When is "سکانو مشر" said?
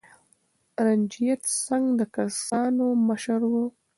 2.37-3.41